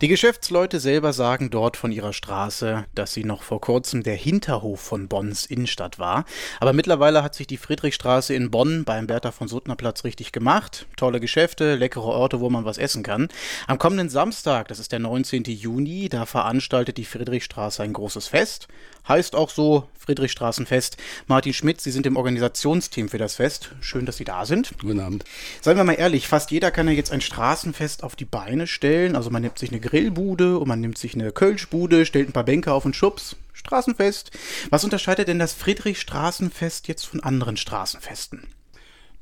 Die 0.00 0.08
Geschäftsleute 0.08 0.80
selber 0.80 1.12
sagen 1.12 1.50
dort 1.50 1.76
von 1.76 1.92
ihrer 1.92 2.14
Straße, 2.14 2.86
dass 2.94 3.12
sie 3.12 3.22
noch 3.22 3.42
vor 3.42 3.60
kurzem 3.60 4.02
der 4.02 4.14
Hinterhof 4.14 4.80
von 4.80 5.08
Bonns 5.08 5.44
Innenstadt 5.44 5.98
war. 5.98 6.24
Aber 6.58 6.72
mittlerweile 6.72 7.22
hat 7.22 7.34
sich 7.34 7.46
die 7.46 7.58
Friedrichstraße 7.58 8.32
in 8.32 8.50
Bonn 8.50 8.84
beim 8.84 9.06
Bertha 9.06 9.30
von 9.30 9.46
Suttner 9.46 9.76
Platz 9.76 10.04
richtig 10.04 10.32
gemacht. 10.32 10.86
Tolle 10.96 11.20
Geschäfte, 11.20 11.74
leckere 11.74 12.06
Orte, 12.06 12.40
wo 12.40 12.48
man 12.48 12.64
was 12.64 12.78
essen 12.78 13.02
kann. 13.02 13.28
Am 13.66 13.78
kommenden 13.78 14.08
Samstag, 14.08 14.68
das 14.68 14.78
ist 14.78 14.92
der 14.92 15.00
19. 15.00 15.44
Juni, 15.44 16.08
da 16.08 16.24
veranstaltet 16.24 16.96
die 16.96 17.04
Friedrichstraße 17.04 17.82
ein 17.82 17.92
großes 17.92 18.28
Fest. 18.28 18.68
Heißt 19.06 19.34
auch 19.34 19.50
so 19.50 19.88
Friedrichstraßenfest. 19.98 20.96
Martin 21.26 21.52
Schmidt, 21.52 21.80
Sie 21.80 21.90
sind 21.90 22.06
im 22.06 22.16
Organisationsteam 22.16 23.08
für 23.08 23.18
das 23.18 23.34
Fest. 23.34 23.72
Schön, 23.80 24.06
dass 24.06 24.16
Sie 24.16 24.24
da 24.24 24.46
sind. 24.46 24.72
Guten 24.80 25.00
Abend. 25.00 25.24
Seien 25.60 25.76
wir 25.76 25.84
mal 25.84 25.92
ehrlich, 25.92 26.26
fast 26.26 26.50
jeder 26.50 26.70
kann 26.70 26.88
ja 26.88 26.94
jetzt 26.94 27.12
ein 27.12 27.20
Straßenfest 27.20 28.02
auf 28.02 28.16
die 28.16 28.24
Beine 28.24 28.66
stellen. 28.66 29.16
Also 29.16 29.30
man 29.30 29.42
nimmt 29.42 29.58
sich 29.58 29.70
eine 29.70 29.80
Grillbude 29.90 30.58
und 30.58 30.68
man 30.68 30.80
nimmt 30.80 30.98
sich 30.98 31.14
eine 31.14 31.32
Kölschbude, 31.32 32.06
stellt 32.06 32.28
ein 32.28 32.32
paar 32.32 32.44
Bänke 32.44 32.72
auf 32.72 32.84
und 32.84 32.94
Schubs. 32.94 33.36
Straßenfest. 33.52 34.30
Was 34.70 34.84
unterscheidet 34.84 35.28
denn 35.28 35.38
das 35.38 35.52
Friedrichstraßenfest 35.52 36.88
jetzt 36.88 37.04
von 37.04 37.20
anderen 37.20 37.56
Straßenfesten? 37.56 38.46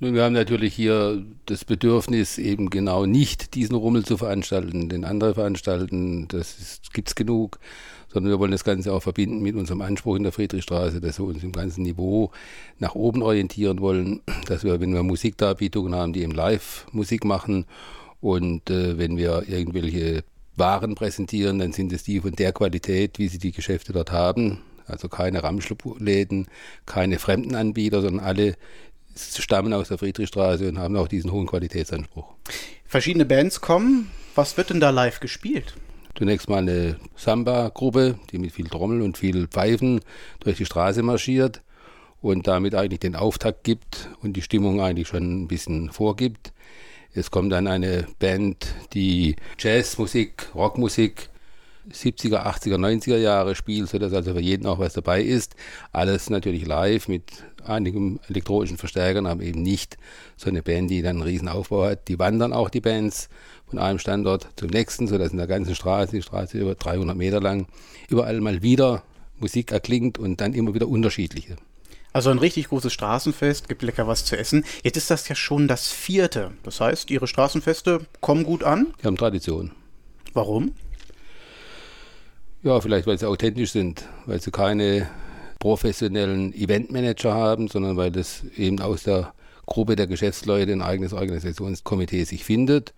Nun, 0.00 0.14
wir 0.14 0.22
haben 0.22 0.34
natürlich 0.34 0.74
hier 0.74 1.24
das 1.46 1.64
Bedürfnis, 1.64 2.38
eben 2.38 2.70
genau 2.70 3.04
nicht 3.04 3.56
diesen 3.56 3.74
Rummel 3.74 4.04
zu 4.04 4.16
veranstalten, 4.16 4.88
den 4.88 5.04
andere 5.04 5.34
veranstalten, 5.34 6.28
das 6.28 6.80
gibt 6.92 7.08
es 7.08 7.14
genug, 7.16 7.58
sondern 8.12 8.30
wir 8.30 8.38
wollen 8.38 8.52
das 8.52 8.62
Ganze 8.62 8.92
auch 8.92 9.02
verbinden 9.02 9.40
mit 9.40 9.56
unserem 9.56 9.80
Anspruch 9.80 10.14
in 10.14 10.22
der 10.22 10.30
Friedrichstraße, 10.30 11.00
dass 11.00 11.18
wir 11.18 11.24
uns 11.24 11.42
im 11.42 11.50
ganzen 11.50 11.82
Niveau 11.82 12.30
nach 12.78 12.94
oben 12.94 13.22
orientieren 13.22 13.80
wollen, 13.80 14.20
dass 14.46 14.62
wir, 14.62 14.80
wenn 14.80 14.94
wir 14.94 15.02
Musikdarbietungen 15.02 15.96
haben, 15.96 16.12
die 16.12 16.22
eben 16.22 16.32
Live-Musik 16.32 17.24
machen 17.24 17.64
und 18.20 18.70
äh, 18.70 18.98
wenn 18.98 19.16
wir 19.16 19.48
irgendwelche 19.48 20.22
waren 20.58 20.94
präsentieren, 20.94 21.58
dann 21.58 21.72
sind 21.72 21.92
es 21.92 22.02
die 22.02 22.20
von 22.20 22.32
der 22.32 22.52
Qualität, 22.52 23.18
wie 23.18 23.28
sie 23.28 23.38
die 23.38 23.52
Geschäfte 23.52 23.92
dort 23.92 24.12
haben. 24.12 24.62
Also 24.86 25.08
keine 25.08 25.42
Ramschläden, 25.42 26.46
keine 26.86 27.18
fremden 27.18 27.54
Anbieter, 27.54 28.00
sondern 28.00 28.24
alle 28.24 28.56
stammen 29.16 29.72
aus 29.72 29.88
der 29.88 29.98
Friedrichstraße 29.98 30.68
und 30.68 30.78
haben 30.78 30.96
auch 30.96 31.08
diesen 31.08 31.32
hohen 31.32 31.46
Qualitätsanspruch. 31.46 32.34
Verschiedene 32.86 33.26
Bands 33.26 33.60
kommen. 33.60 34.10
Was 34.34 34.56
wird 34.56 34.70
denn 34.70 34.80
da 34.80 34.90
live 34.90 35.20
gespielt? 35.20 35.74
Zunächst 36.16 36.48
mal 36.48 36.58
eine 36.58 36.96
Samba-Gruppe, 37.16 38.18
die 38.32 38.38
mit 38.38 38.52
viel 38.52 38.68
Trommel 38.68 39.02
und 39.02 39.18
viel 39.18 39.46
Pfeifen 39.46 40.00
durch 40.40 40.56
die 40.56 40.66
Straße 40.66 41.02
marschiert 41.02 41.62
und 42.20 42.46
damit 42.46 42.74
eigentlich 42.74 43.00
den 43.00 43.14
Auftakt 43.14 43.62
gibt 43.64 44.10
und 44.22 44.32
die 44.34 44.42
Stimmung 44.42 44.80
eigentlich 44.80 45.08
schon 45.08 45.42
ein 45.42 45.48
bisschen 45.48 45.90
vorgibt. 45.90 46.52
Es 47.14 47.30
kommt 47.30 47.52
dann 47.52 47.66
eine 47.66 48.06
Band, 48.18 48.66
die 48.92 49.36
Jazzmusik, 49.58 50.54
Rockmusik 50.54 51.30
70er, 51.90 52.46
80er, 52.46 52.76
90er 52.76 53.16
Jahre 53.16 53.54
spielt, 53.54 53.88
sodass 53.88 54.12
also 54.12 54.34
für 54.34 54.40
jeden 54.40 54.66
auch 54.66 54.78
was 54.78 54.92
dabei 54.92 55.22
ist. 55.22 55.54
Alles 55.92 56.30
natürlich 56.30 56.66
live 56.66 57.08
mit 57.08 57.24
einigen 57.64 58.20
elektronischen 58.28 58.76
Verstärkern, 58.76 59.26
aber 59.26 59.42
eben 59.42 59.62
nicht 59.62 59.96
so 60.36 60.50
eine 60.50 60.62
Band, 60.62 60.90
die 60.90 61.02
dann 61.02 61.16
einen 61.16 61.22
riesen 61.22 61.48
Aufbau 61.48 61.86
hat. 61.86 62.08
Die 62.08 62.18
wandern 62.18 62.52
auch 62.52 62.68
die 62.68 62.80
Bands 62.80 63.28
von 63.66 63.78
einem 63.78 63.98
Standort 63.98 64.48
zum 64.56 64.68
nächsten, 64.68 65.06
sodass 65.06 65.32
in 65.32 65.38
der 65.38 65.46
ganzen 65.46 65.74
Straße, 65.74 66.16
die 66.16 66.22
Straße 66.22 66.58
über 66.58 66.74
300 66.74 67.16
Meter 67.16 67.40
lang, 67.40 67.66
überall 68.08 68.40
mal 68.40 68.62
wieder 68.62 69.02
Musik 69.38 69.72
erklingt 69.72 70.18
und 70.18 70.40
dann 70.40 70.54
immer 70.54 70.74
wieder 70.74 70.88
unterschiedliche. 70.88 71.56
Also 72.18 72.30
ein 72.30 72.38
richtig 72.38 72.66
großes 72.70 72.92
Straßenfest, 72.92 73.68
gibt 73.68 73.82
lecker 73.82 74.08
was 74.08 74.24
zu 74.24 74.36
essen. 74.36 74.64
Jetzt 74.82 74.96
ist 74.96 75.08
das 75.08 75.28
ja 75.28 75.36
schon 75.36 75.68
das 75.68 75.86
vierte. 75.86 76.50
Das 76.64 76.80
heißt, 76.80 77.12
Ihre 77.12 77.28
Straßenfeste 77.28 78.00
kommen 78.20 78.42
gut 78.42 78.64
an? 78.64 78.88
Die 79.00 79.06
haben 79.06 79.16
Tradition. 79.16 79.70
Warum? 80.32 80.72
Ja, 82.64 82.80
vielleicht 82.80 83.06
weil 83.06 83.16
sie 83.20 83.28
authentisch 83.28 83.70
sind, 83.70 84.02
weil 84.26 84.40
sie 84.40 84.50
keine 84.50 85.08
professionellen 85.60 86.52
Eventmanager 86.54 87.32
haben, 87.32 87.68
sondern 87.68 87.96
weil 87.96 88.10
das 88.10 88.42
eben 88.56 88.80
aus 88.80 89.04
der 89.04 89.32
Gruppe 89.66 89.94
der 89.94 90.08
Geschäftsleute 90.08 90.72
ein 90.72 90.82
eigenes 90.82 91.12
Organisationskomitee 91.12 92.24
sich 92.24 92.42
findet 92.42 92.94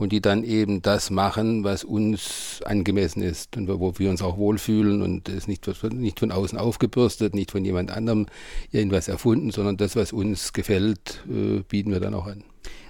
und 0.00 0.12
die 0.12 0.22
dann 0.22 0.44
eben 0.44 0.80
das 0.80 1.10
machen, 1.10 1.62
was 1.62 1.84
uns 1.84 2.60
angemessen 2.64 3.22
ist 3.22 3.56
und 3.56 3.68
wo 3.68 3.98
wir 3.98 4.08
uns 4.08 4.22
auch 4.22 4.38
wohlfühlen 4.38 5.02
und 5.02 5.28
es 5.28 5.46
nicht, 5.46 5.66
nicht 5.92 6.18
von 6.18 6.32
außen 6.32 6.58
aufgebürstet, 6.58 7.34
nicht 7.34 7.50
von 7.50 7.64
jemand 7.64 7.90
anderem 7.90 8.26
irgendwas 8.72 9.08
erfunden, 9.08 9.50
sondern 9.50 9.76
das, 9.76 9.96
was 9.96 10.12
uns 10.12 10.54
gefällt, 10.54 11.22
äh, 11.28 11.60
bieten 11.68 11.92
wir 11.92 12.00
dann 12.00 12.14
auch 12.14 12.26
an. 12.26 12.42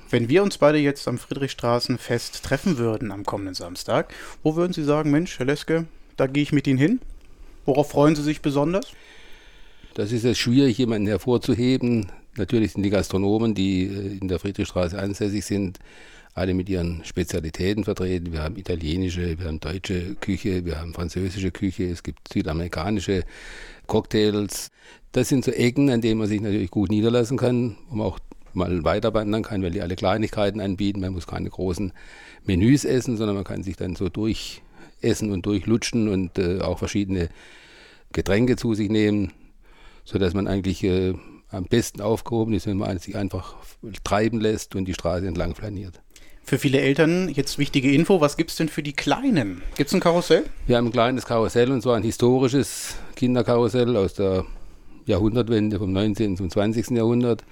Wenn 0.09 0.29
wir 0.29 0.43
uns 0.45 0.59
beide 0.59 0.79
jetzt 0.79 1.09
am 1.09 1.19
Friedrichstraßenfest 1.19 2.45
treffen 2.45 2.79
würden 2.79 3.11
am 3.11 3.25
kommenden 3.25 3.55
Samstag, 3.55 4.15
wo 4.45 4.55
würden 4.55 4.73
Sie 4.73 4.85
sagen, 4.85 5.11
Mensch, 5.11 5.39
Herr 5.41 5.47
Leske, 5.47 5.87
da 6.17 6.29
gehe 6.29 6.45
ich 6.45 6.53
mit 6.53 6.69
Ihnen 6.69 6.79
hin? 6.79 7.01
Worauf 7.65 7.91
freuen 7.91 8.15
Sie 8.15 8.23
sich 8.23 8.41
besonders? 8.41 8.87
Das 9.95 10.13
ist 10.13 10.25
jetzt 10.25 10.39
schwierig, 10.39 10.79
jemanden 10.79 11.09
hervorzuheben. 11.09 12.13
Natürlich 12.37 12.73
sind 12.73 12.85
die 12.85 12.91
Gastronomen, 12.91 13.55
die 13.55 13.87
äh, 13.87 14.19
in 14.21 14.29
der 14.29 14.39
Friedrichstraße 14.39 14.97
ansässig 14.97 15.45
sind, 15.45 15.81
alle 16.35 16.55
mit 16.55 16.69
ihren 16.69 17.05
Spezialitäten 17.05 17.85
vertreten. 17.85 18.33
Wir 18.33 18.43
haben 18.43 18.57
italienische, 18.57 19.39
wir 19.39 19.47
haben 19.47 19.61
deutsche 19.61 20.15
Küche, 20.17 20.65
wir 20.65 20.81
haben 20.81 20.95
französische 20.95 21.51
Küche, 21.51 21.85
es 21.85 22.03
gibt 22.03 22.33
südamerikanische 22.33 23.25
Cocktails. 23.87 24.71
Das 25.13 25.29
sind 25.29 25.45
so 25.45 25.51
Ecken, 25.51 25.91
an 25.91 26.01
denen 26.01 26.19
man 26.19 26.29
sich 26.29 26.41
natürlich 26.41 26.71
gut 26.71 26.91
niederlassen 26.91 27.37
kann, 27.37 27.77
man 27.91 28.07
auch 28.07 28.19
mal 28.53 28.85
weiter 28.85 29.13
wandern 29.15 29.43
kann, 29.43 29.63
weil 29.63 29.71
die 29.71 29.83
alle 29.83 29.97
Kleinigkeiten 29.97 30.61
anbieten. 30.61 31.01
Man 31.01 31.13
muss 31.13 31.27
keine 31.27 31.51
großen 31.51 31.93
Menüs 32.45 32.85
essen, 32.85 33.17
sondern 33.17 33.37
man 33.37 33.45
kann 33.45 33.63
sich 33.63 33.77
dann 33.77 33.97
so 33.97 34.09
durchessen 34.09 35.31
und 35.31 35.47
durchlutschen 35.47 36.09
und 36.09 36.39
äh, 36.39 36.61
auch 36.61 36.79
verschiedene 36.79 37.29
Getränke 38.13 38.57
zu 38.57 38.75
sich 38.75 38.89
nehmen, 38.89 39.33
sodass 40.05 40.35
man 40.35 40.47
eigentlich 40.47 40.83
äh, 40.85 41.15
am 41.51 41.65
besten 41.65 42.01
aufgehoben 42.01 42.55
ist, 42.55 42.67
wenn 42.67 42.79
man 42.79 42.99
sich 42.99 43.17
einfach 43.17 43.57
treiben 44.05 44.41
lässt 44.41 44.77
und 44.77 44.87
die 44.87 44.95
Straße 44.95 45.27
entlang 45.27 45.55
flaniert. 45.55 46.01
Für 46.51 46.59
viele 46.59 46.81
Eltern 46.81 47.29
jetzt 47.29 47.59
wichtige 47.59 47.93
Info, 47.93 48.21
was 48.21 48.37
gibt 48.37 48.51
es 48.51 48.57
denn 48.57 48.69
für 48.69 48.83
die 48.83 48.93
Kleinen? 48.93 49.63
Gibt 49.77 49.87
es 49.87 49.95
ein 49.95 50.01
Karussell? 50.01 50.43
Wir 50.67 50.79
haben 50.79 50.87
ein 50.87 50.93
kleines 50.93 51.25
Karussell 51.25 51.71
und 51.71 51.81
zwar 51.81 51.95
ein 51.95 52.03
historisches 52.03 52.97
Kinderkarussell 53.15 53.97
aus 53.97 54.15
der 54.15 54.45
Jahrhundertwende 55.07 55.79
vom 55.79 55.93
19. 55.93 56.37
zum 56.37 56.51
20. 56.51 56.91
Jahrhundert, 56.91 57.45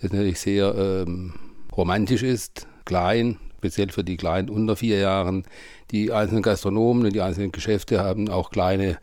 das 0.00 0.12
natürlich 0.12 0.38
sehr 0.38 0.72
ähm, 0.76 1.34
romantisch 1.76 2.22
ist, 2.22 2.68
klein, 2.84 3.38
speziell 3.58 3.88
für 3.88 4.04
die 4.04 4.16
Kleinen 4.16 4.48
unter 4.48 4.76
vier 4.76 4.98
Jahren. 4.98 5.42
Die 5.90 6.12
einzelnen 6.12 6.42
Gastronomen 6.42 7.06
und 7.06 7.14
die 7.14 7.22
einzelnen 7.22 7.50
Geschäfte 7.50 7.98
haben 7.98 8.28
auch 8.28 8.50
kleine 8.50 8.98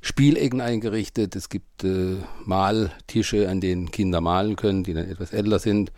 Spielecken 0.00 0.62
eingerichtet. 0.62 1.36
Es 1.36 1.50
gibt 1.50 1.84
äh, 1.84 2.16
Maltische, 2.46 3.50
an 3.50 3.60
denen 3.60 3.90
Kinder 3.90 4.22
malen 4.22 4.56
können, 4.56 4.84
die 4.84 4.94
dann 4.94 5.10
etwas 5.10 5.34
älter 5.34 5.58
sind. 5.58 5.92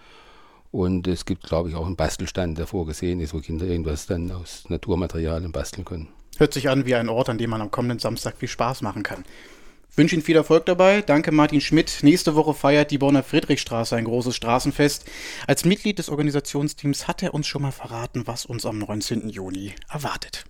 Und 0.71 1.07
es 1.07 1.25
gibt, 1.25 1.45
glaube 1.45 1.71
ich, 1.71 1.75
auch 1.75 1.87
einen 1.87 1.97
Bastelstand, 1.97 2.59
der 2.59 2.67
vorgesehen 2.67 3.21
ist, 3.21 3.33
wo 3.33 3.41
Kinder 3.41 3.67
irgendwas 3.67 4.07
dann 4.07 4.31
aus 4.31 4.65
Naturmaterialien 4.69 5.53
basteln 5.53 5.85
können. 5.85 6.09
Hört 6.37 6.53
sich 6.53 6.69
an 6.69 6.87
wie 6.87 6.95
ein 6.95 7.09
Ort, 7.09 7.29
an 7.29 7.39
dem 7.39 7.51
man 7.51 7.63
am 7.63 7.71
kommenden 7.71 7.99
Samstag 7.99 8.37
viel 8.37 8.49
Spaß 8.49 8.83
machen 8.83 9.03
kann. 9.03 9.25
Ich 9.91 9.99
wünsche 9.99 10.15
Ihnen 10.15 10.23
viel 10.23 10.37
Erfolg 10.37 10.67
dabei. 10.67 11.03
Danke, 11.03 11.33
Martin 11.33 11.61
Schmidt. 11.61 11.99
Nächste 12.03 12.37
Woche 12.37 12.55
feiert 12.55 12.91
die 12.93 12.99
Bonner 12.99 13.25
Friedrichstraße 13.25 13.97
ein 13.97 14.05
großes 14.05 14.37
Straßenfest. 14.37 15.11
Als 15.47 15.65
Mitglied 15.65 15.99
des 15.99 16.09
Organisationsteams 16.11 17.09
hat 17.09 17.23
er 17.23 17.35
uns 17.35 17.49
schon 17.49 17.63
mal 17.63 17.73
verraten, 17.73 18.27
was 18.27 18.47
uns 18.47 18.65
am 18.65 18.79
19. 18.79 19.29
Juni 19.29 19.75
erwartet. 19.89 20.45